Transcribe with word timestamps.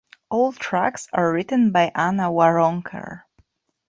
All 0.31 0.51
tracks 0.51 1.07
are 1.13 1.31
written 1.31 1.71
by 1.71 1.91
Anna 1.93 2.31
Waronker. 2.31 3.21